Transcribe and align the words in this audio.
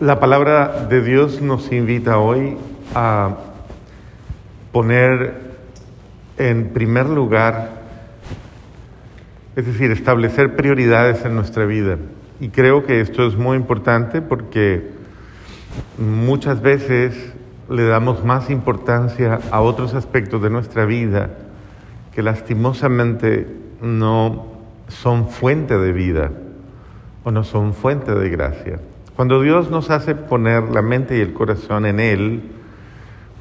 La 0.00 0.18
palabra 0.18 0.86
de 0.88 1.02
Dios 1.02 1.42
nos 1.42 1.70
invita 1.70 2.16
hoy 2.16 2.56
a 2.94 3.36
poner 4.72 5.34
en 6.38 6.70
primer 6.70 7.04
lugar, 7.04 7.82
es 9.56 9.66
decir, 9.66 9.90
establecer 9.90 10.56
prioridades 10.56 11.22
en 11.26 11.34
nuestra 11.34 11.66
vida. 11.66 11.98
Y 12.40 12.48
creo 12.48 12.86
que 12.86 13.02
esto 13.02 13.26
es 13.26 13.36
muy 13.36 13.58
importante 13.58 14.22
porque 14.22 14.88
muchas 15.98 16.62
veces 16.62 17.34
le 17.68 17.84
damos 17.84 18.24
más 18.24 18.48
importancia 18.48 19.38
a 19.50 19.60
otros 19.60 19.92
aspectos 19.92 20.40
de 20.40 20.48
nuestra 20.48 20.86
vida 20.86 21.28
que 22.14 22.22
lastimosamente 22.22 23.46
no 23.82 24.46
son 24.88 25.28
fuente 25.28 25.76
de 25.76 25.92
vida 25.92 26.30
o 27.22 27.30
no 27.30 27.44
son 27.44 27.74
fuente 27.74 28.14
de 28.14 28.30
gracia. 28.30 28.80
Cuando 29.16 29.42
Dios 29.42 29.70
nos 29.70 29.90
hace 29.90 30.14
poner 30.14 30.64
la 30.70 30.82
mente 30.82 31.18
y 31.18 31.20
el 31.20 31.32
corazón 31.32 31.86
en 31.86 32.00
Él, 32.00 32.42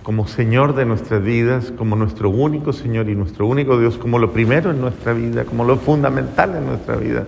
como 0.04 0.28
Señor 0.28 0.76
de 0.76 0.86
nuestras 0.86 1.24
vidas, 1.24 1.72
como 1.78 1.96
nuestro 1.96 2.30
único 2.30 2.74
Señor 2.74 3.10
y 3.10 3.16
nuestro 3.16 3.46
único 3.46 3.80
Dios, 3.80 3.98
como 3.98 4.18
lo 4.18 4.32
primero 4.32 4.72
en 4.72 4.82
nuestra 4.82 5.14
vida, 5.14 5.46
como 5.46 5.64
lo 5.64 5.78
fundamental 5.78 6.56
en 6.56 6.66
nuestra 6.66 6.96
vida, 6.96 7.26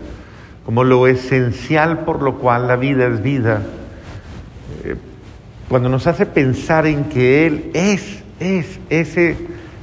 como 0.66 0.84
lo 0.84 1.08
esencial 1.08 2.00
por 2.00 2.22
lo 2.22 2.40
cual 2.40 2.68
la 2.68 2.76
vida 2.78 3.08
es 3.08 3.22
vida, 3.22 3.62
eh, 4.84 4.96
cuando 5.70 5.90
nos 5.90 6.08
hace 6.08 6.26
pensar 6.26 6.88
en 6.88 7.06
que 7.06 7.46
Él 7.46 7.72
es, 7.74 8.24
es 8.40 8.80
ese 8.90 9.38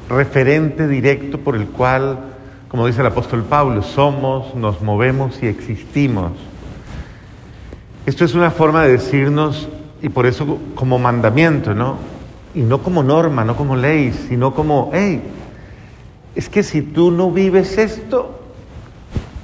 referente 0.08 0.88
directo 0.88 1.38
por 1.38 1.56
el 1.56 1.66
cual, 1.66 2.18
como 2.68 2.86
dice 2.86 3.00
el 3.00 3.06
apóstol 3.06 3.44
Pablo, 3.44 3.82
somos, 3.82 4.54
nos 4.54 4.82
movemos 4.82 5.42
y 5.42 5.46
existimos. 5.46 6.32
Esto 8.08 8.24
es 8.24 8.34
una 8.34 8.50
forma 8.50 8.84
de 8.84 8.92
decirnos, 8.92 9.68
y 10.00 10.08
por 10.08 10.24
eso 10.24 10.56
como 10.74 10.98
mandamiento, 10.98 11.74
¿no? 11.74 11.98
Y 12.54 12.62
no 12.62 12.82
como 12.82 13.02
norma, 13.02 13.44
no 13.44 13.54
como 13.54 13.76
ley, 13.76 14.14
sino 14.14 14.54
como, 14.54 14.88
hey, 14.94 15.20
es 16.34 16.48
que 16.48 16.62
si 16.62 16.80
tú 16.80 17.10
no 17.10 17.30
vives 17.30 17.76
esto, 17.76 18.40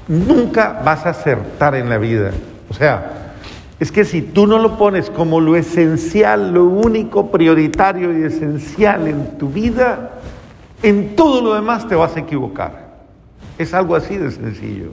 nunca 0.09 0.81
vas 0.83 1.05
a 1.05 1.11
acertar 1.11 1.75
en 1.75 1.91
la 1.91 1.99
vida. 1.99 2.31
O 2.71 2.73
sea, 2.73 3.35
es 3.79 3.93
que 3.93 4.07
si 4.07 4.23
tú 4.23 4.47
no 4.47 4.59
lo 4.59 4.79
pones 4.79 5.11
como 5.11 5.43
lo 5.43 5.57
esencial, 5.57 6.55
lo 6.55 6.65
único 6.65 7.31
prioritario 7.31 8.19
y 8.19 8.23
esencial 8.23 9.07
en 9.09 9.37
tu 9.37 9.51
vida, 9.51 10.13
en 10.83 11.15
todo 11.15 11.43
lo 11.43 11.53
demás 11.53 11.87
te 11.87 11.97
vas 11.97 12.17
a 12.17 12.21
equivocar. 12.21 12.95
Es 13.59 13.75
algo 13.75 13.95
así 13.95 14.17
de 14.17 14.31
sencillo. 14.31 14.93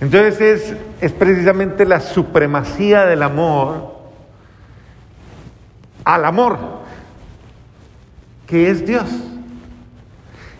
Entonces 0.00 0.76
es, 1.00 1.12
precisamente 1.12 1.84
la 1.84 2.00
supremacía 2.00 3.04
del 3.04 3.22
amor 3.22 3.98
al 6.04 6.24
amor, 6.24 6.58
que 8.46 8.70
es 8.70 8.86
Dios. 8.86 9.04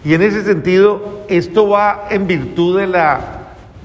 Y 0.05 0.15
en 0.15 0.23
ese 0.23 0.45
sentido, 0.45 1.25
esto 1.29 1.69
va 1.69 2.07
en 2.11 2.27
virtud 2.27 2.79
de 2.79 2.87
la, 2.87 3.21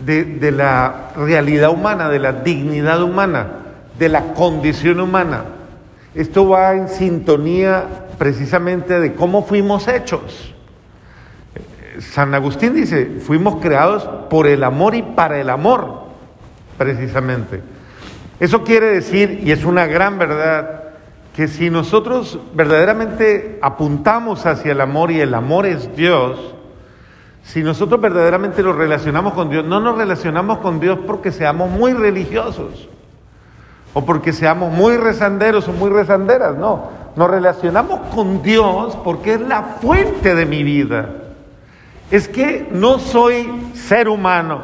de 0.06 0.52
la 0.52 1.12
realidad 1.16 1.70
humana, 1.70 2.10
de 2.10 2.20
la 2.20 2.34
dignidad 2.34 3.02
humana, 3.02 3.48
de 3.98 4.10
la 4.10 4.34
condición 4.34 5.00
humana. 5.00 5.46
Esto 6.16 6.48
va 6.50 6.74
en 6.74 6.90
sintonía 6.90 7.86
precisamente 8.18 9.00
de 9.00 9.14
cómo 9.14 9.44
fuimos 9.44 9.88
hechos. 9.88 10.53
San 12.00 12.34
Agustín 12.34 12.74
dice, 12.74 13.20
fuimos 13.20 13.62
creados 13.62 14.04
por 14.30 14.48
el 14.48 14.64
amor 14.64 14.96
y 14.96 15.02
para 15.02 15.40
el 15.40 15.50
amor, 15.50 16.04
precisamente. 16.78 17.62
Eso 18.40 18.64
quiere 18.64 18.88
decir, 18.88 19.42
y 19.44 19.52
es 19.52 19.64
una 19.64 19.86
gran 19.86 20.18
verdad, 20.18 20.84
que 21.36 21.48
si 21.48 21.70
nosotros 21.70 22.40
verdaderamente 22.54 23.60
apuntamos 23.62 24.46
hacia 24.46 24.72
el 24.72 24.82
amor 24.82 25.12
y 25.12 25.20
el 25.20 25.34
amor 25.34 25.66
es 25.66 25.96
Dios, 25.96 26.40
si 27.44 27.64
nosotros 27.64 28.00
verdaderamente 28.00 28.64
nos 28.64 28.76
relacionamos 28.76 29.34
con 29.34 29.50
Dios, 29.50 29.66
no 29.66 29.80
nos 29.80 29.98
relacionamos 29.98 30.60
con 30.60 30.80
Dios 30.80 31.00
porque 31.06 31.32
seamos 31.32 31.70
muy 31.70 31.94
religiosos 31.94 32.88
o 33.94 34.06
porque 34.06 34.32
seamos 34.32 34.72
muy 34.72 34.98
rezanderos 34.98 35.68
o 35.68 35.74
muy 35.74 35.90
rezanderas, 35.90 36.56
no, 36.56 36.90
nos 37.16 37.30
relacionamos 37.30 38.00
con 38.16 38.42
Dios 38.42 38.96
porque 39.04 39.34
es 39.34 39.42
la 39.42 39.64
fuente 39.82 40.36
de 40.36 40.46
mi 40.46 40.64
vida 40.64 41.23
es 42.14 42.28
que 42.28 42.68
no 42.72 43.00
soy 43.00 43.50
ser 43.74 44.08
humano, 44.08 44.62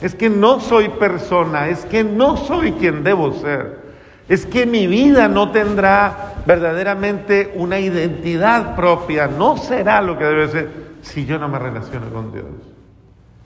es 0.00 0.14
que 0.14 0.30
no 0.30 0.60
soy 0.60 0.88
persona, 0.88 1.66
es 1.66 1.84
que 1.84 2.04
no 2.04 2.36
soy 2.36 2.70
quien 2.74 3.02
debo 3.02 3.32
ser, 3.32 3.80
es 4.28 4.46
que 4.46 4.66
mi 4.66 4.86
vida 4.86 5.26
no 5.26 5.50
tendrá 5.50 6.34
verdaderamente 6.46 7.54
una 7.56 7.80
identidad 7.80 8.76
propia, 8.76 9.26
no 9.26 9.56
será 9.56 10.00
lo 10.00 10.16
que 10.16 10.24
debe 10.26 10.46
ser 10.46 10.68
si 11.02 11.26
yo 11.26 11.40
no 11.40 11.48
me 11.48 11.58
relaciono 11.58 12.06
con 12.10 12.32
Dios. 12.32 12.46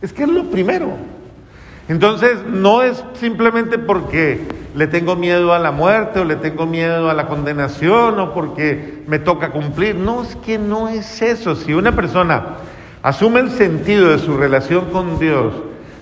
Es 0.02 0.12
que 0.12 0.24
es 0.24 0.28
lo 0.28 0.44
primero. 0.50 0.90
Entonces, 1.88 2.44
no 2.46 2.82
es 2.82 3.02
simplemente 3.14 3.78
porque 3.78 4.46
le 4.74 4.86
tengo 4.86 5.16
miedo 5.16 5.54
a 5.54 5.58
la 5.58 5.70
muerte 5.70 6.20
o 6.20 6.26
le 6.26 6.36
tengo 6.36 6.66
miedo 6.66 7.08
a 7.08 7.14
la 7.14 7.26
condenación 7.26 8.20
o 8.20 8.34
porque 8.34 9.02
me 9.06 9.18
toca 9.18 9.50
cumplir. 9.50 9.94
No, 9.94 10.24
es 10.24 10.36
que 10.36 10.58
no 10.58 10.90
es 10.90 11.22
eso. 11.22 11.56
Si 11.56 11.72
una 11.72 11.92
persona 11.96 12.56
asume 13.06 13.38
el 13.38 13.52
sentido 13.52 14.08
de 14.08 14.18
su 14.18 14.36
relación 14.36 14.86
con 14.86 15.20
Dios 15.20 15.54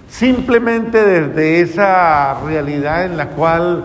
simplemente 0.08 1.04
desde 1.04 1.60
esa 1.60 2.40
realidad 2.40 3.04
en 3.04 3.18
la 3.18 3.28
cual 3.28 3.84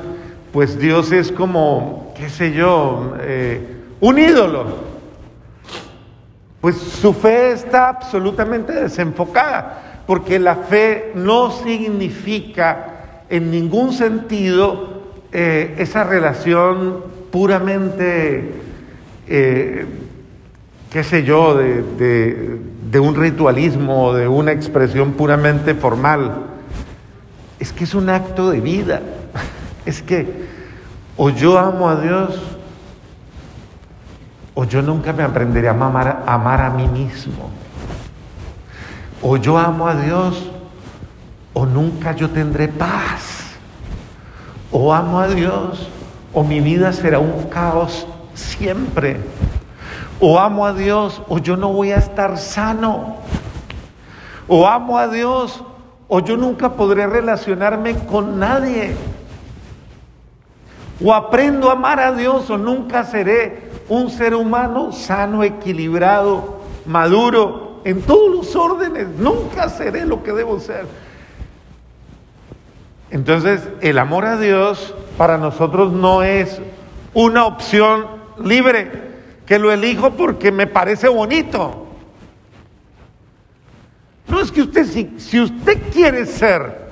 pues 0.53 0.79
Dios 0.79 1.11
es 1.11 1.29
como, 1.29 2.13
qué 2.15 2.29
sé 2.29 2.53
yo, 2.53 3.17
eh, 3.19 3.59
un 3.99 4.19
ídolo. 4.19 4.67
Pues 6.61 6.77
su 6.77 7.11
fe 7.11 7.51
está 7.51 7.89
absolutamente 7.89 8.71
desenfocada, 8.71 10.03
porque 10.07 10.39
la 10.39 10.55
fe 10.55 11.11
no 11.13 11.51
significa 11.51 13.25
en 13.29 13.51
ningún 13.51 13.91
sentido 13.91 15.01
eh, 15.33 15.75
esa 15.77 16.05
relación 16.05 17.03
puramente, 17.31 18.53
eh, 19.27 19.85
qué 20.89 21.03
sé 21.03 21.23
yo, 21.23 21.55
de 21.55 21.83
de 21.83 22.78
un 22.97 23.13
ritualismo, 23.13 24.13
de 24.13 24.27
una 24.27 24.51
expresión 24.51 25.11
puramente 25.11 25.75
formal. 25.75 26.45
Es 27.59 27.71
que 27.71 27.83
es 27.83 27.93
un 27.93 28.09
acto 28.09 28.49
de 28.49 28.61
vida. 28.61 29.01
Es 29.85 30.01
que 30.01 30.47
o 31.17 31.29
yo 31.29 31.57
amo 31.57 31.89
a 31.89 31.99
Dios 31.99 32.39
o 34.53 34.65
yo 34.65 34.81
nunca 34.81 35.13
me 35.13 35.23
aprenderé 35.23 35.67
a 35.67 35.71
amar 35.71 36.61
a 36.61 36.69
mí 36.69 36.87
mismo. 36.87 37.49
O 39.21 39.37
yo 39.37 39.57
amo 39.57 39.87
a 39.87 39.95
Dios 39.95 40.49
o 41.53 41.65
nunca 41.65 42.15
yo 42.15 42.29
tendré 42.29 42.67
paz. 42.67 43.55
O 44.71 44.93
amo 44.93 45.19
a 45.19 45.27
Dios 45.27 45.89
o 46.33 46.43
mi 46.43 46.59
vida 46.59 46.93
será 46.93 47.19
un 47.19 47.49
caos 47.49 48.07
siempre 48.33 49.17
o 50.19 50.39
amo 50.39 50.65
a 50.65 50.73
Dios 50.73 51.21
o 51.29 51.37
yo 51.39 51.55
no 51.55 51.71
voy 51.71 51.91
a 51.91 51.97
estar 51.97 52.37
sano. 52.37 53.17
O 54.47 54.67
amo 54.67 54.97
a 54.97 55.07
Dios 55.07 55.63
o 56.07 56.19
yo 56.19 56.35
nunca 56.35 56.73
podré 56.73 57.07
relacionarme 57.07 57.95
con 58.05 58.39
nadie. 58.39 58.95
O 61.03 61.13
aprendo 61.13 61.69
a 61.69 61.73
amar 61.73 61.99
a 61.99 62.11
Dios 62.11 62.49
o 62.49 62.57
nunca 62.57 63.05
seré 63.05 63.69
un 63.87 64.09
ser 64.09 64.35
humano 64.35 64.91
sano, 64.91 65.43
equilibrado, 65.43 66.59
maduro, 66.85 67.79
en 67.85 68.01
todos 68.01 68.29
los 68.29 68.55
órdenes. 68.55 69.07
Nunca 69.17 69.69
seré 69.69 70.05
lo 70.05 70.21
que 70.23 70.33
debo 70.33 70.59
ser. 70.59 70.85
Entonces, 73.11 73.67
el 73.81 73.97
amor 73.97 74.25
a 74.25 74.37
Dios 74.37 74.93
para 75.17 75.37
nosotros 75.37 75.93
no 75.93 76.21
es 76.21 76.61
una 77.13 77.45
opción 77.45 78.05
libre 78.43 79.08
que 79.49 79.57
lo 79.57 79.71
elijo 79.71 80.11
porque 80.11 80.51
me 80.51 80.67
parece 80.67 81.07
bonito. 81.07 81.87
No 84.27 84.41
es 84.41 84.51
que 84.51 84.61
usted, 84.61 84.85
si, 85.17 85.39
usted 85.39 85.79
quiere 85.91 86.27
ser 86.27 86.87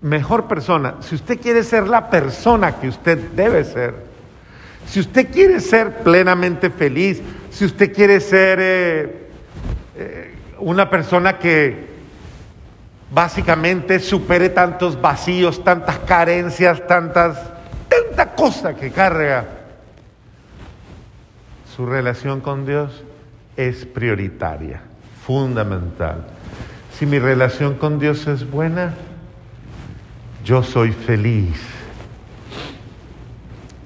mejor 0.00 0.46
persona, 0.46 0.94
si 1.00 1.16
usted 1.16 1.40
quiere 1.40 1.64
ser 1.64 1.88
la 1.88 2.08
persona 2.08 2.76
que 2.78 2.86
usted 2.86 3.18
debe 3.32 3.64
ser, 3.64 3.96
si 4.86 5.00
usted 5.00 5.28
quiere 5.28 5.58
ser 5.58 6.04
plenamente 6.04 6.70
feliz, 6.70 7.20
si 7.50 7.64
usted 7.64 7.92
quiere 7.92 8.20
ser 8.20 8.58
eh, 8.60 9.28
eh, 9.96 10.34
una 10.60 10.88
persona 10.88 11.36
que 11.36 11.88
básicamente 13.10 13.98
supere 13.98 14.50
tantos 14.50 15.00
vacíos, 15.00 15.64
tantas 15.64 15.98
carencias, 15.98 16.86
tantas, 16.86 17.38
tanta 17.88 18.36
cosa 18.36 18.76
que 18.76 18.92
carga, 18.92 19.61
su 21.74 21.86
relación 21.86 22.40
con 22.40 22.66
Dios 22.66 23.02
es 23.56 23.86
prioritaria, 23.86 24.82
fundamental. 25.24 26.26
Si 26.92 27.06
mi 27.06 27.18
relación 27.18 27.74
con 27.74 27.98
Dios 27.98 28.26
es 28.26 28.50
buena, 28.50 28.94
yo 30.44 30.62
soy 30.62 30.92
feliz. 30.92 31.60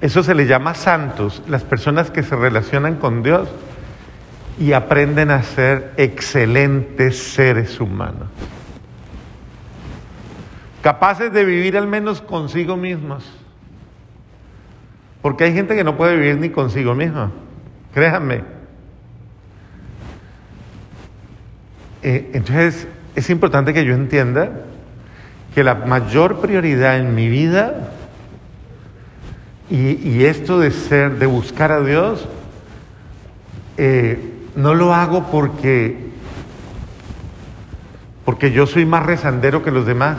Eso 0.00 0.22
se 0.22 0.34
le 0.34 0.46
llama 0.46 0.74
santos, 0.74 1.42
las 1.46 1.62
personas 1.62 2.10
que 2.10 2.22
se 2.22 2.34
relacionan 2.34 2.96
con 2.96 3.22
Dios 3.22 3.48
y 4.58 4.72
aprenden 4.72 5.30
a 5.30 5.42
ser 5.42 5.92
excelentes 5.96 7.22
seres 7.22 7.80
humanos. 7.80 8.28
Capaces 10.82 11.32
de 11.32 11.44
vivir 11.44 11.76
al 11.76 11.86
menos 11.86 12.20
consigo 12.20 12.76
mismos. 12.76 13.24
Porque 15.22 15.44
hay 15.44 15.52
gente 15.52 15.74
que 15.74 15.84
no 15.84 15.96
puede 15.96 16.16
vivir 16.16 16.38
ni 16.38 16.50
consigo 16.50 16.94
misma. 16.94 17.30
Créanme. 17.96 18.42
Eh, 22.02 22.30
entonces, 22.34 22.86
es 23.14 23.30
importante 23.30 23.72
que 23.72 23.86
yo 23.86 23.94
entienda 23.94 24.50
que 25.54 25.64
la 25.64 25.76
mayor 25.76 26.42
prioridad 26.42 26.98
en 26.98 27.14
mi 27.14 27.30
vida 27.30 27.94
y, 29.70 30.24
esto 30.24 30.60
de 30.60 30.72
ser, 30.72 31.18
de 31.18 31.24
buscar 31.24 31.72
a 31.72 31.80
Dios, 31.80 32.28
eh, 33.78 34.20
no 34.56 34.74
lo 34.74 34.92
hago 34.92 35.30
porque, 35.30 36.10
porque 38.26 38.52
yo 38.52 38.66
soy 38.66 38.84
más 38.84 39.06
rezandero 39.06 39.62
que 39.62 39.70
los 39.70 39.86
demás. 39.86 40.18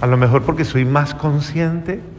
A 0.00 0.06
lo 0.06 0.16
mejor 0.16 0.44
porque 0.44 0.64
soy 0.64 0.84
más 0.84 1.12
consciente 1.12 2.13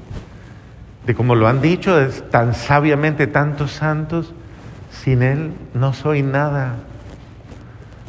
de 1.05 1.13
como 1.13 1.35
lo 1.35 1.47
han 1.47 1.61
dicho 1.61 1.95
tan 2.31 2.53
sabiamente 2.55 3.27
tantos 3.27 3.71
santos, 3.71 4.33
sin 4.91 5.21
Él 5.21 5.51
no 5.73 5.93
soy 5.93 6.23
nada. 6.23 6.75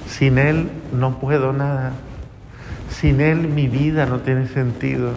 Sin 0.09 0.39
Él 0.39 0.71
no 0.93 1.19
puedo 1.19 1.53
nada. 1.53 1.93
Sin 2.91 3.21
Él 3.21 3.49
mi 3.49 3.69
vida 3.69 4.07
no 4.07 4.21
tiene 4.21 4.49
sentido. 4.49 5.11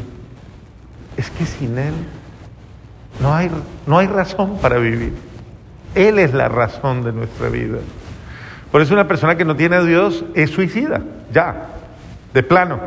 Es 1.16 1.30
que 1.30 1.46
sin 1.46 1.78
Él 1.78 1.94
no 3.22 3.34
hay, 3.34 3.50
no 3.86 3.98
hay 3.98 4.08
razón 4.08 4.58
para 4.58 4.78
vivir. 4.78 5.14
Él 5.96 6.20
es 6.20 6.34
la 6.34 6.50
razón 6.50 7.04
de 7.04 7.14
nuestra 7.14 7.50
vida. 7.50 7.78
Por 8.72 8.82
eso 8.82 8.94
una 8.94 9.08
persona 9.08 9.36
que 9.36 9.46
no 9.46 9.56
tiene 9.56 9.78
a 9.78 9.84
Dios 9.84 10.24
es 10.36 10.52
suicida, 10.52 11.02
ya, 11.34 11.68
de 12.34 12.44
plano. 12.44 12.80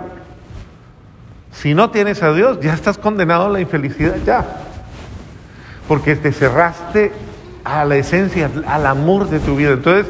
Si 1.50 1.75
no 1.75 1.91
tienes 1.91 2.23
a 2.23 2.33
Dios, 2.33 2.61
ya 2.61 2.73
estás 2.73 2.99
condenado 2.99 3.47
a 3.47 3.50
la 3.50 3.61
infelicidad, 3.61 4.17
ya. 4.25 4.44
Porque 5.88 6.17
te 6.17 6.32
cerraste 6.32 7.12
a 7.64 7.84
la 7.84 7.96
esencia, 7.96 8.50
al 8.67 8.87
amor 8.87 9.29
de 9.29 9.38
tu 9.40 9.56
vida. 9.56 9.73
Entonces, 9.73 10.06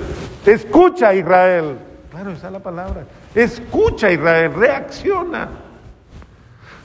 escucha 0.46 1.14
Israel. 1.14 1.78
Claro, 2.10 2.32
esa 2.32 2.48
es 2.48 2.52
la 2.52 2.60
palabra. 2.60 3.04
Escucha 3.34 4.10
Israel, 4.10 4.52
reacciona. 4.54 5.48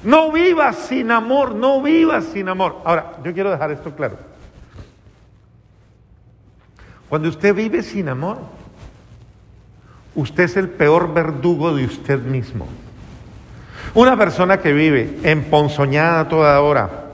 No 0.04 0.32
vivas 0.32 0.76
sin 0.76 1.12
amor, 1.12 1.56
no 1.56 1.82
vivas 1.82 2.26
sin 2.26 2.48
amor. 2.50 2.78
Ahora, 2.86 3.14
yo 3.24 3.34
quiero 3.34 3.52
dejar 3.52 3.72
esto 3.72 3.92
claro. 3.92 4.18
Cuando 7.10 7.30
usted 7.30 7.54
vive 7.56 7.84
sin 7.84 8.10
amor, 8.10 8.38
usted 10.16 10.44
es 10.44 10.58
el 10.58 10.70
peor 10.70 11.14
verdugo 11.14 11.74
de 11.74 11.86
usted 11.86 12.20
mismo. 12.20 12.68
Una 13.94 14.18
persona 14.18 14.58
que 14.60 14.74
vive 14.74 15.20
emponzoñada 15.24 16.28
toda 16.28 16.60
hora, 16.62 17.07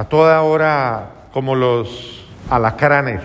a 0.00 0.04
toda 0.04 0.40
hora 0.40 1.10
como 1.30 1.54
los 1.54 2.24
alacranes, 2.48 3.20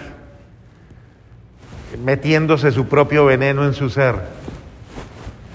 metiéndose 2.03 2.69
su 2.73 2.89
propio 2.89 3.23
veneno 3.23 3.63
en 3.63 3.73
su 3.73 3.89
ser, 3.89 4.15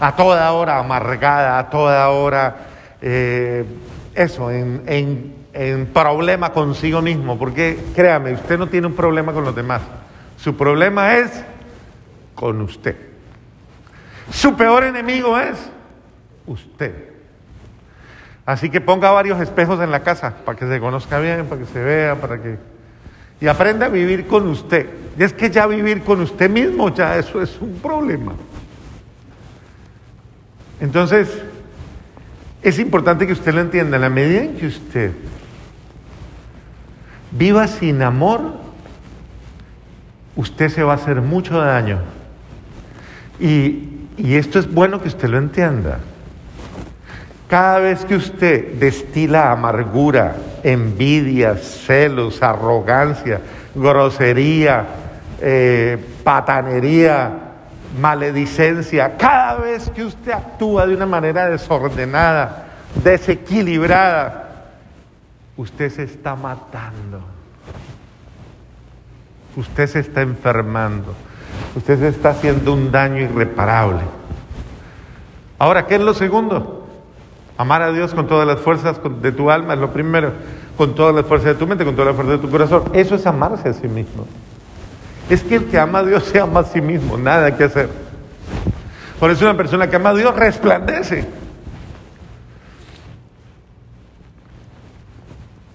a 0.00 0.16
toda 0.16 0.50
hora 0.52 0.78
amargada, 0.78 1.58
a 1.58 1.68
toda 1.68 2.08
hora, 2.08 2.56
eh, 3.02 3.66
eso, 4.14 4.50
en, 4.50 4.82
en, 4.86 5.34
en 5.52 5.88
problema 5.88 6.54
consigo 6.54 7.02
mismo, 7.02 7.38
porque 7.38 7.78
créame, 7.94 8.32
usted 8.32 8.58
no 8.58 8.68
tiene 8.68 8.86
un 8.86 8.94
problema 8.94 9.34
con 9.34 9.44
los 9.44 9.54
demás. 9.54 9.82
Su 10.38 10.56
problema 10.56 11.18
es 11.18 11.44
con 12.34 12.62
usted. 12.62 12.96
Su 14.30 14.56
peor 14.56 14.84
enemigo 14.84 15.38
es 15.38 15.70
usted. 16.46 16.94
Así 18.50 18.68
que 18.68 18.80
ponga 18.80 19.12
varios 19.12 19.40
espejos 19.40 19.80
en 19.80 19.92
la 19.92 20.00
casa 20.00 20.34
para 20.44 20.58
que 20.58 20.66
se 20.66 20.80
conozca 20.80 21.20
bien, 21.20 21.46
para 21.46 21.60
que 21.60 21.68
se 21.68 21.80
vea, 21.80 22.16
para 22.16 22.42
que... 22.42 22.58
Y 23.40 23.46
aprenda 23.46 23.86
a 23.86 23.88
vivir 23.88 24.26
con 24.26 24.48
usted. 24.48 24.90
Y 25.16 25.22
es 25.22 25.32
que 25.32 25.50
ya 25.50 25.68
vivir 25.68 26.02
con 26.02 26.20
usted 26.20 26.50
mismo, 26.50 26.92
ya 26.92 27.16
eso 27.16 27.40
es 27.40 27.60
un 27.60 27.78
problema. 27.78 28.32
Entonces, 30.80 31.28
es 32.60 32.80
importante 32.80 33.24
que 33.24 33.34
usted 33.34 33.54
lo 33.54 33.60
entienda. 33.60 33.98
En 33.98 34.02
la 34.02 34.10
medida 34.10 34.42
en 34.42 34.56
que 34.56 34.66
usted 34.66 35.12
viva 37.30 37.68
sin 37.68 38.02
amor, 38.02 38.40
usted 40.34 40.70
se 40.70 40.82
va 40.82 40.94
a 40.94 40.96
hacer 40.96 41.20
mucho 41.20 41.56
daño. 41.60 42.00
Y, 43.38 43.86
esto 44.18 44.58
es 44.58 44.68
bueno 44.68 45.00
que 45.00 45.06
usted 45.06 45.28
lo 45.28 45.38
entienda. 45.38 46.00
Cada 47.50 47.80
vez 47.80 48.04
que 48.04 48.14
usted 48.14 48.74
destila 48.74 49.50
amargura, 49.50 50.36
envidia, 50.62 51.56
celos, 51.56 52.42
arrogancia, 52.42 53.40
grosería, 53.74 54.86
eh, 55.40 55.98
patanería, 56.22 57.30
maledicencia, 58.00 59.16
cada 59.16 59.56
vez 59.56 59.90
que 59.90 60.04
usted 60.04 60.30
actúa 60.30 60.86
de 60.86 60.94
una 60.94 61.06
manera 61.06 61.50
desordenada, 61.50 62.66
desequilibrada, 63.02 64.68
usted 65.56 65.90
se 65.90 66.04
está 66.04 66.36
matando 66.36 67.20
usted 69.56 69.86
se 69.86 70.00
está 70.00 70.22
enfermando, 70.22 71.14
usted 71.76 71.98
se 71.98 72.08
está 72.08 72.30
haciendo 72.30 72.72
un 72.72 72.90
daño 72.90 73.18
irreparable. 73.18 74.02
Ahora, 75.58 75.86
¿qué 75.86 75.96
es 75.96 76.00
lo 76.00 76.14
segundo? 76.14 76.79
Amar 77.60 77.82
a 77.82 77.92
Dios 77.92 78.14
con 78.14 78.26
todas 78.26 78.46
las 78.46 78.58
fuerzas 78.58 78.98
de 79.20 79.32
tu 79.32 79.50
alma 79.50 79.74
es 79.74 79.80
lo 79.80 79.92
primero, 79.92 80.32
con 80.78 80.94
todas 80.94 81.14
las 81.14 81.26
fuerzas 81.26 81.48
de 81.48 81.54
tu 81.56 81.66
mente, 81.66 81.84
con 81.84 81.94
todas 81.94 82.06
las 82.06 82.16
fuerzas 82.16 82.40
de 82.40 82.46
tu 82.46 82.50
corazón. 82.50 82.84
Eso 82.94 83.16
es 83.16 83.26
amarse 83.26 83.68
a 83.68 83.74
sí 83.74 83.86
mismo. 83.86 84.26
Es 85.28 85.42
que 85.42 85.56
el 85.56 85.66
que 85.66 85.78
ama 85.78 85.98
a 85.98 86.04
Dios 86.04 86.24
se 86.24 86.40
ama 86.40 86.60
a 86.60 86.64
sí 86.64 86.80
mismo, 86.80 87.18
nada 87.18 87.54
que 87.54 87.64
hacer. 87.64 87.90
Por 89.18 89.30
eso 89.30 89.44
una 89.44 89.58
persona 89.58 89.90
que 89.90 89.96
ama 89.96 90.08
a 90.08 90.14
Dios 90.14 90.34
resplandece. 90.34 91.28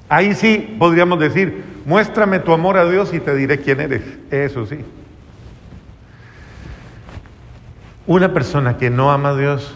Ahí 0.10 0.34
sí 0.34 0.75
podríamos 0.80 1.20
decir, 1.20 1.65
muéstrame 1.86 2.39
tu 2.39 2.51
amor 2.51 2.77
a 2.77 2.89
Dios 2.89 3.13
y 3.13 3.20
te 3.20 3.36
diré 3.36 3.60
quién 3.60 3.80
eres. 3.80 4.01
Eso 4.32 4.65
sí. 4.65 4.80
Una 8.08 8.34
persona 8.34 8.75
que 8.75 8.89
no 8.89 9.12
ama 9.12 9.30
a 9.30 9.38
Dios 9.38 9.75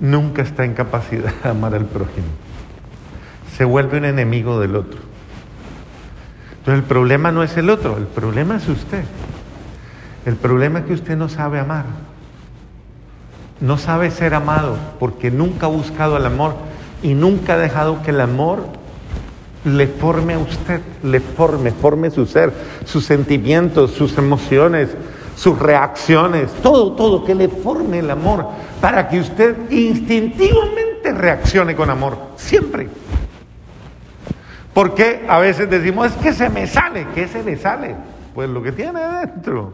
nunca 0.00 0.42
está 0.42 0.64
en 0.64 0.74
capacidad 0.74 1.32
de 1.42 1.48
amar 1.48 1.74
al 1.74 1.84
prójimo. 1.84 2.26
Se 3.56 3.64
vuelve 3.64 3.98
un 3.98 4.06
enemigo 4.06 4.58
del 4.58 4.76
otro. 4.76 4.98
Entonces 6.58 6.82
el 6.82 6.88
problema 6.88 7.30
no 7.30 7.42
es 7.42 7.56
el 7.56 7.70
otro, 7.70 7.96
el 7.96 8.06
problema 8.06 8.56
es 8.56 8.68
usted. 8.68 9.04
El 10.26 10.36
problema 10.36 10.80
es 10.80 10.84
que 10.86 10.92
usted 10.94 11.16
no 11.16 11.28
sabe 11.28 11.58
amar. 11.58 11.84
No 13.60 13.78
sabe 13.78 14.10
ser 14.10 14.34
amado 14.34 14.76
porque 14.98 15.30
nunca 15.30 15.66
ha 15.66 15.70
buscado 15.70 16.16
el 16.16 16.26
amor 16.26 16.54
y 17.02 17.14
nunca 17.14 17.54
ha 17.54 17.58
dejado 17.58 18.02
que 18.02 18.10
el 18.10 18.20
amor 18.20 18.64
le 19.64 19.86
forme 19.86 20.34
a 20.34 20.38
usted, 20.38 20.80
le 21.02 21.20
forme, 21.20 21.70
forme 21.70 22.10
su 22.10 22.24
ser, 22.26 22.52
sus 22.84 23.04
sentimientos, 23.04 23.90
sus 23.90 24.16
emociones, 24.16 24.88
sus 25.40 25.58
reacciones, 25.58 26.52
todo, 26.62 26.92
todo, 26.92 27.24
que 27.24 27.34
le 27.34 27.48
forme 27.48 28.00
el 28.00 28.10
amor 28.10 28.46
para 28.78 29.08
que 29.08 29.20
usted 29.20 29.70
instintivamente 29.70 31.14
reaccione 31.14 31.74
con 31.74 31.88
amor, 31.88 32.18
siempre. 32.36 32.90
Porque 34.74 35.24
a 35.26 35.38
veces 35.38 35.70
decimos, 35.70 36.08
es 36.08 36.16
que 36.18 36.34
se 36.34 36.50
me 36.50 36.66
sale, 36.66 37.06
¿qué 37.14 37.26
se 37.26 37.42
le 37.42 37.56
sale? 37.56 37.96
Pues 38.34 38.50
lo 38.50 38.62
que 38.62 38.70
tiene 38.70 39.00
adentro. 39.00 39.72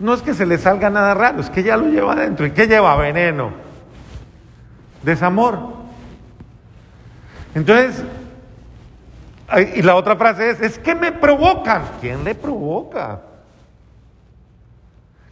No 0.00 0.14
es 0.14 0.22
que 0.22 0.32
se 0.32 0.46
le 0.46 0.56
salga 0.56 0.88
nada 0.88 1.12
raro, 1.12 1.40
es 1.40 1.50
que 1.50 1.62
ya 1.62 1.76
lo 1.76 1.88
lleva 1.88 2.14
adentro. 2.14 2.46
¿Y 2.46 2.52
qué 2.52 2.66
lleva? 2.66 2.96
Veneno. 2.96 3.50
Desamor. 5.02 5.58
Entonces, 7.54 8.02
y 9.76 9.82
la 9.82 9.94
otra 9.94 10.16
frase 10.16 10.52
es, 10.52 10.60
es 10.62 10.78
que 10.78 10.94
me 10.94 11.12
provocan. 11.12 11.82
¿Quién 12.00 12.24
le 12.24 12.34
provoca? 12.34 13.27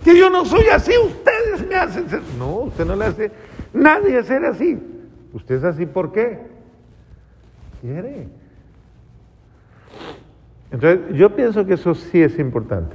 Que 0.07 0.17
yo 0.17 0.31
no 0.31 0.45
soy 0.45 0.69
así, 0.69 0.93
ustedes 0.97 1.67
me 1.67 1.75
hacen 1.75 2.09
ser. 2.09 2.23
No, 2.39 2.59
usted 2.59 2.85
no 2.87 2.95
le 2.95 3.07
hace 3.07 3.33
nadie 3.75 4.23
ser 4.23 4.45
así. 4.45 4.79
¿Usted 5.33 5.57
es 5.57 5.65
así 5.65 5.85
por 5.85 6.13
qué? 6.13 6.39
Quiere. 7.81 8.29
Entonces, 10.71 11.01
yo 11.13 11.35
pienso 11.35 11.67
que 11.67 11.75
eso 11.75 11.93
sí 11.97 12.23
es 12.23 12.39
importante. 12.39 12.95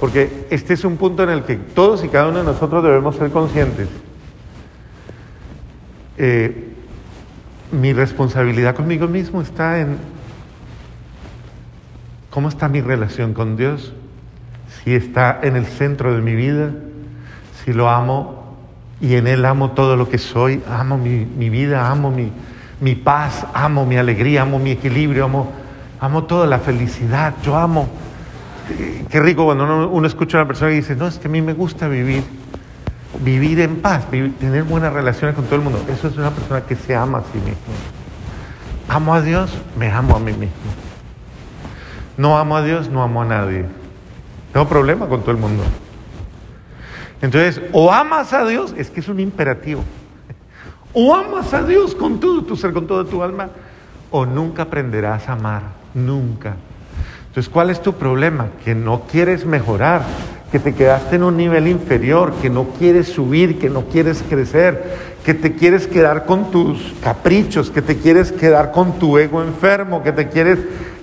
Porque 0.00 0.46
este 0.48 0.72
es 0.72 0.86
un 0.86 0.96
punto 0.96 1.22
en 1.22 1.28
el 1.28 1.44
que 1.44 1.56
todos 1.56 2.02
y 2.02 2.08
cada 2.08 2.28
uno 2.28 2.38
de 2.38 2.44
nosotros 2.44 2.82
debemos 2.82 3.16
ser 3.16 3.30
conscientes. 3.30 3.88
Eh, 6.16 6.72
mi 7.72 7.92
responsabilidad 7.92 8.74
conmigo 8.74 9.06
mismo 9.06 9.42
está 9.42 9.80
en 9.80 9.98
cómo 12.30 12.48
está 12.48 12.70
mi 12.70 12.80
relación 12.80 13.34
con 13.34 13.58
Dios, 13.58 13.92
si 14.82 14.94
está 14.94 15.40
en 15.42 15.56
el 15.56 15.66
centro 15.66 16.14
de 16.14 16.22
mi 16.22 16.34
vida, 16.34 16.70
si 17.64 17.72
lo 17.72 17.88
amo 17.88 18.56
y 19.00 19.14
en 19.16 19.26
Él 19.26 19.44
amo 19.44 19.72
todo 19.72 19.96
lo 19.96 20.08
que 20.08 20.18
soy, 20.18 20.62
amo 20.70 20.98
mi, 20.98 21.24
vida, 21.50 21.90
amo 21.90 22.10
mi, 22.10 22.30
mi, 22.80 22.94
paz, 22.94 23.46
amo 23.52 23.84
mi 23.84 23.96
alegría, 23.96 24.42
amo 24.42 24.58
mi 24.58 24.72
equilibrio, 24.72 25.24
amo, 25.24 25.52
amo 26.00 26.24
toda 26.24 26.46
la 26.46 26.58
felicidad, 26.58 27.34
yo 27.42 27.56
amo. 27.56 27.88
Qué 29.08 29.20
rico 29.20 29.44
cuando 29.44 29.88
uno, 29.88 30.06
escucha 30.06 30.38
a 30.38 30.42
una 30.42 30.48
persona 30.48 30.70
y 30.72 30.76
dice, 30.76 30.94
no, 30.94 31.06
es 31.06 31.18
que 31.18 31.28
a 31.28 31.30
mí 31.30 31.42
me 31.42 31.54
gusta 31.54 31.88
vivir 31.88 32.22
vivir 33.22 33.58
en 33.60 33.80
paz, 33.80 34.06
tener 34.08 34.62
buenas 34.62 34.92
relaciones 34.92 35.34
con 35.34 35.44
todo 35.44 35.56
el 35.56 35.62
mundo. 35.62 35.84
Eso 35.88 36.08
es 36.08 36.16
una 36.16 36.30
persona 36.30 36.62
que 36.62 36.76
se 36.76 36.94
ama 36.94 37.18
a 37.18 37.22
sí 37.22 37.38
mismo. 37.38 37.56
Amo 38.88 39.14
a 39.14 39.20
Dios, 39.20 39.50
me 39.76 39.90
amo 39.90 40.16
a 40.16 40.20
mí 40.20 40.32
mismo. 40.32 40.54
No 42.16 42.38
amo 42.38 42.56
a 42.56 42.62
Dios, 42.62 42.88
no 42.88 43.02
amo 43.02 43.22
a 43.22 43.24
nadie. 43.24 43.79
Tengo 44.52 44.68
problema 44.68 45.08
con 45.08 45.20
todo 45.20 45.30
el 45.30 45.36
mundo. 45.36 45.62
Entonces, 47.22 47.60
o 47.72 47.92
amas 47.92 48.32
a 48.32 48.46
Dios, 48.46 48.74
es 48.76 48.90
que 48.90 49.00
es 49.00 49.08
un 49.08 49.20
imperativo. 49.20 49.84
O 50.92 51.14
amas 51.14 51.54
a 51.54 51.62
Dios 51.62 51.94
con 51.94 52.18
todo 52.18 52.42
tu 52.42 52.56
ser, 52.56 52.72
con 52.72 52.86
toda 52.86 53.04
tu 53.04 53.22
alma, 53.22 53.50
o 54.10 54.26
nunca 54.26 54.62
aprenderás 54.62 55.28
a 55.28 55.34
amar, 55.34 55.62
nunca. 55.94 56.56
Entonces, 57.28 57.48
¿cuál 57.48 57.70
es 57.70 57.80
tu 57.80 57.92
problema? 57.92 58.48
Que 58.64 58.74
no 58.74 59.02
quieres 59.02 59.46
mejorar, 59.46 60.02
que 60.50 60.58
te 60.58 60.74
quedaste 60.74 61.14
en 61.16 61.22
un 61.22 61.36
nivel 61.36 61.68
inferior, 61.68 62.32
que 62.42 62.50
no 62.50 62.70
quieres 62.76 63.08
subir, 63.08 63.60
que 63.60 63.70
no 63.70 63.84
quieres 63.84 64.24
crecer, 64.28 65.10
que 65.24 65.34
te 65.34 65.54
quieres 65.54 65.86
quedar 65.86 66.26
con 66.26 66.50
tus 66.50 66.92
caprichos, 67.04 67.70
que 67.70 67.82
te 67.82 67.98
quieres 67.98 68.32
quedar 68.32 68.72
con 68.72 68.98
tu 68.98 69.16
ego 69.16 69.42
enfermo, 69.42 70.02
que 70.02 70.10
te 70.10 70.28
quieres 70.28 70.58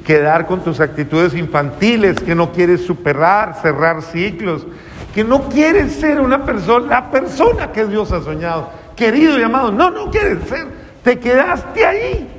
quedar 0.08 0.48
con 0.48 0.62
tus 0.62 0.80
actitudes 0.80 1.36
infantiles, 1.36 2.20
que 2.20 2.34
no 2.34 2.52
quieres 2.52 2.84
superar, 2.84 3.60
cerrar 3.62 4.02
ciclos, 4.02 4.66
que 5.14 5.24
no 5.24 5.50
quieres 5.50 5.94
ser 5.94 6.20
una 6.20 6.44
persona, 6.44 6.88
la 6.88 7.12
persona 7.12 7.72
que 7.72 7.86
Dios 7.86 8.12
ha 8.12 8.24
soñado, 8.24 8.72
querido 8.96 9.38
y 9.38 9.44
amado, 9.44 9.72
no, 9.72 9.92
no 9.92 10.10
quieres 10.10 10.48
ser, 10.48 10.66
te 11.04 11.20
quedaste 11.20 11.86
ahí. 11.86 12.34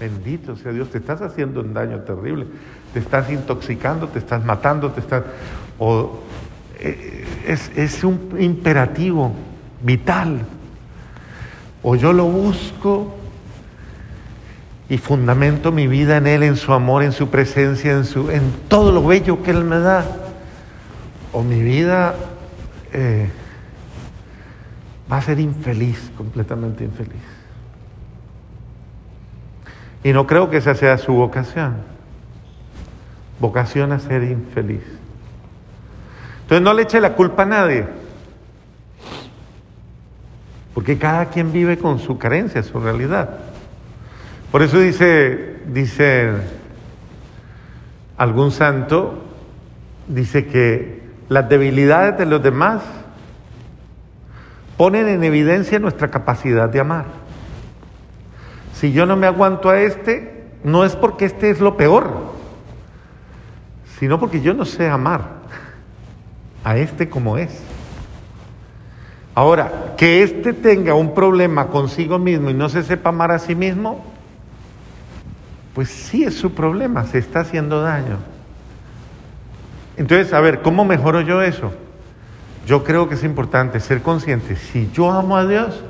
Bendito 0.00 0.56
sea 0.56 0.72
Dios, 0.72 0.88
te 0.88 0.98
estás 0.98 1.22
haciendo 1.22 1.60
un 1.60 1.72
daño 1.72 2.00
terrible 2.00 2.46
te 2.92 2.98
estás 2.98 3.30
intoxicando, 3.30 4.08
te 4.08 4.18
estás 4.18 4.44
matando, 4.44 4.90
te 4.90 5.00
estás... 5.00 5.22
O, 5.78 6.20
eh, 6.78 7.24
es, 7.46 7.70
es 7.76 8.04
un 8.04 8.36
imperativo 8.38 9.32
vital. 9.82 10.40
O 11.82 11.96
yo 11.96 12.12
lo 12.12 12.26
busco 12.26 13.16
y 14.92 14.98
fundamento 14.98 15.72
mi 15.72 15.86
vida 15.86 16.18
en 16.18 16.26
Él, 16.26 16.42
en 16.42 16.56
su 16.56 16.70
amor, 16.74 17.02
en 17.02 17.12
su 17.12 17.30
presencia, 17.30 17.92
en, 17.92 18.04
su, 18.04 18.30
en 18.30 18.42
todo 18.68 18.92
lo 18.92 19.02
bello 19.02 19.42
que 19.42 19.50
Él 19.50 19.64
me 19.64 19.78
da. 19.78 20.04
O 21.32 21.42
mi 21.42 21.62
vida 21.62 22.14
eh, 22.92 23.30
va 25.10 25.16
a 25.16 25.22
ser 25.22 25.40
infeliz, 25.40 26.12
completamente 26.14 26.84
infeliz. 26.84 27.22
Y 30.04 30.12
no 30.12 30.26
creo 30.26 30.50
que 30.50 30.58
esa 30.58 30.74
sea 30.74 30.98
su 30.98 31.14
vocación 31.14 31.76
vocación 33.40 33.92
a 33.92 33.98
ser 33.98 34.24
infeliz. 34.24 34.84
Entonces 36.42 36.62
no 36.62 36.74
le 36.74 36.82
eche 36.82 37.00
la 37.00 37.14
culpa 37.14 37.44
a 37.44 37.46
nadie, 37.46 37.86
porque 40.74 40.98
cada 40.98 41.30
quien 41.30 41.50
vive 41.50 41.78
con 41.78 41.98
su 41.98 42.18
carencia, 42.18 42.62
su 42.62 42.78
realidad. 42.78 43.51
Por 44.52 44.60
eso 44.60 44.78
dice, 44.78 45.56
dice 45.68 46.30
algún 48.18 48.50
santo, 48.50 49.24
dice 50.06 50.44
que 50.44 51.00
las 51.30 51.48
debilidades 51.48 52.18
de 52.18 52.26
los 52.26 52.42
demás 52.42 52.82
ponen 54.76 55.08
en 55.08 55.24
evidencia 55.24 55.78
nuestra 55.78 56.10
capacidad 56.10 56.68
de 56.68 56.80
amar. 56.80 57.06
Si 58.74 58.92
yo 58.92 59.06
no 59.06 59.16
me 59.16 59.26
aguanto 59.26 59.70
a 59.70 59.80
este, 59.80 60.44
no 60.62 60.84
es 60.84 60.96
porque 60.96 61.24
este 61.24 61.48
es 61.48 61.58
lo 61.58 61.78
peor, 61.78 62.12
sino 63.98 64.20
porque 64.20 64.42
yo 64.42 64.52
no 64.52 64.66
sé 64.66 64.86
amar 64.86 65.22
a 66.62 66.76
este 66.76 67.08
como 67.08 67.38
es. 67.38 67.58
Ahora, 69.34 69.94
que 69.96 70.22
éste 70.22 70.52
tenga 70.52 70.92
un 70.92 71.14
problema 71.14 71.68
consigo 71.68 72.18
mismo 72.18 72.50
y 72.50 72.54
no 72.54 72.68
se 72.68 72.82
sepa 72.82 73.08
amar 73.08 73.30
a 73.30 73.38
sí 73.38 73.54
mismo, 73.54 74.11
pues 75.74 75.88
sí 75.88 76.24
es 76.24 76.34
su 76.34 76.52
problema, 76.52 77.04
se 77.04 77.18
está 77.18 77.40
haciendo 77.40 77.80
daño. 77.80 78.18
Entonces, 79.96 80.32
a 80.32 80.40
ver, 80.40 80.60
¿cómo 80.62 80.84
mejoro 80.84 81.20
yo 81.20 81.42
eso? 81.42 81.72
Yo 82.66 82.84
creo 82.84 83.08
que 83.08 83.14
es 83.14 83.24
importante 83.24 83.80
ser 83.80 84.02
consciente, 84.02 84.56
si 84.56 84.90
yo 84.92 85.10
amo 85.10 85.36
a 85.36 85.46
Dios, 85.46 85.82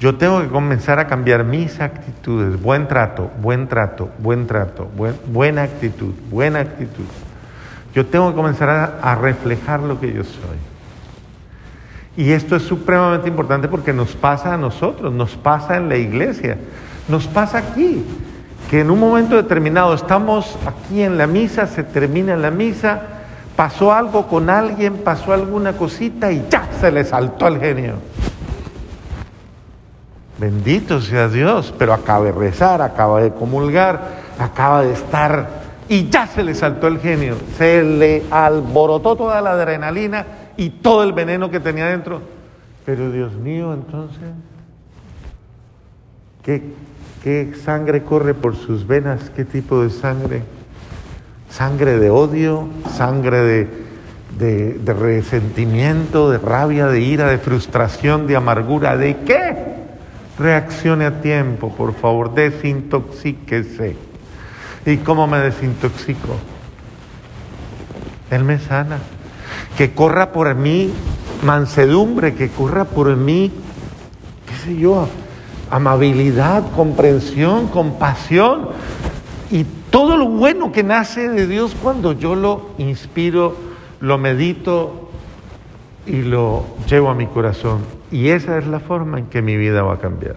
yo 0.00 0.16
tengo 0.16 0.40
que 0.40 0.48
comenzar 0.48 0.98
a 0.98 1.08
cambiar 1.08 1.44
mis 1.44 1.80
actitudes, 1.80 2.60
buen 2.60 2.86
trato, 2.86 3.30
buen 3.40 3.66
trato, 3.66 4.10
buen 4.18 4.46
trato, 4.46 4.88
buena 5.26 5.62
actitud, 5.62 6.14
buena 6.30 6.60
actitud. 6.60 7.04
Yo 7.94 8.06
tengo 8.06 8.30
que 8.30 8.36
comenzar 8.36 8.68
a, 8.68 8.84
a 9.02 9.14
reflejar 9.16 9.80
lo 9.80 9.98
que 9.98 10.12
yo 10.12 10.22
soy. 10.22 10.58
Y 12.16 12.30
esto 12.30 12.56
es 12.56 12.62
supremamente 12.62 13.28
importante 13.28 13.66
porque 13.66 13.92
nos 13.92 14.14
pasa 14.14 14.54
a 14.54 14.56
nosotros, 14.56 15.12
nos 15.12 15.34
pasa 15.36 15.76
en 15.76 15.88
la 15.88 15.96
iglesia, 15.96 16.58
nos 17.08 17.26
pasa 17.26 17.58
aquí, 17.58 18.04
que 18.68 18.80
en 18.80 18.90
un 18.90 19.00
momento 19.00 19.36
determinado 19.36 19.94
estamos 19.94 20.58
aquí 20.66 21.02
en 21.02 21.16
la 21.16 21.26
misa, 21.26 21.66
se 21.66 21.84
termina 21.84 22.36
la 22.36 22.50
misa, 22.50 23.00
pasó 23.56 23.92
algo 23.92 24.26
con 24.26 24.50
alguien, 24.50 24.98
pasó 24.98 25.32
alguna 25.32 25.72
cosita 25.72 26.30
y 26.30 26.46
ya 26.50 26.68
se 26.78 26.92
le 26.92 27.04
saltó 27.04 27.46
al 27.46 27.58
genio. 27.58 27.94
Bendito 30.38 31.00
sea 31.00 31.28
Dios, 31.28 31.74
pero 31.78 31.94
acaba 31.94 32.26
de 32.26 32.32
rezar, 32.32 32.82
acaba 32.82 33.22
de 33.22 33.32
comulgar, 33.32 34.00
acaba 34.38 34.82
de 34.82 34.92
estar 34.92 35.48
y 35.88 36.10
ya 36.10 36.26
se 36.26 36.44
le 36.44 36.54
saltó 36.54 36.86
el 36.88 37.00
genio, 37.00 37.36
se 37.56 37.82
le 37.82 38.24
alborotó 38.30 39.16
toda 39.16 39.40
la 39.40 39.52
adrenalina 39.52 40.26
y 40.58 40.68
todo 40.70 41.02
el 41.02 41.14
veneno 41.14 41.50
que 41.50 41.58
tenía 41.58 41.86
dentro. 41.86 42.20
Pero 42.84 43.10
Dios 43.10 43.32
mío, 43.32 43.72
entonces, 43.72 44.28
¿qué, 46.42 46.62
qué 47.22 47.52
sangre 47.64 48.02
corre 48.02 48.34
por 48.34 48.56
sus 48.56 48.86
venas? 48.86 49.30
¿Qué 49.34 49.44
tipo 49.44 49.82
de 49.82 49.90
sangre? 49.90 50.42
¿Sangre 51.50 51.98
de 51.98 52.10
odio? 52.10 52.68
¿Sangre 52.96 53.68
de, 54.38 54.78
de, 54.78 54.92
resentimiento, 54.92 56.30
de 56.30 56.38
rabia, 56.38 56.86
de 56.86 57.00
ira, 57.00 57.28
de 57.28 57.38
frustración, 57.38 58.26
de 58.26 58.36
amargura? 58.36 58.96
¿De 58.96 59.16
qué? 59.18 59.56
Reaccione 60.38 61.06
a 61.06 61.20
tiempo, 61.20 61.74
por 61.74 61.94
favor, 61.94 62.34
desintoxíquese. 62.34 63.96
¿Y 64.86 64.96
cómo 64.98 65.26
me 65.26 65.38
desintoxico? 65.38 66.36
Él 68.30 68.44
me 68.44 68.58
sana. 68.58 68.98
Que 69.76 69.92
corra 69.92 70.32
por 70.32 70.54
mí 70.54 70.92
mansedumbre, 71.42 72.34
que 72.34 72.48
corra 72.48 72.84
por 72.84 73.14
mí, 73.16 73.52
qué 74.46 74.54
sé 74.64 74.76
yo, 74.76 75.08
amabilidad, 75.70 76.70
comprensión, 76.72 77.68
compasión 77.68 78.68
y 79.50 79.64
todo 79.90 80.16
lo 80.16 80.28
bueno 80.28 80.72
que 80.72 80.82
nace 80.82 81.28
de 81.28 81.46
Dios 81.46 81.74
cuando 81.82 82.12
yo 82.12 82.34
lo 82.34 82.70
inspiro, 82.78 83.56
lo 84.00 84.18
medito 84.18 85.08
y 86.06 86.22
lo 86.22 86.64
llevo 86.88 87.10
a 87.10 87.14
mi 87.14 87.26
corazón. 87.26 87.80
Y 88.10 88.28
esa 88.28 88.58
es 88.58 88.66
la 88.66 88.80
forma 88.80 89.18
en 89.18 89.26
que 89.26 89.42
mi 89.42 89.56
vida 89.56 89.82
va 89.82 89.94
a 89.94 89.98
cambiar. 89.98 90.36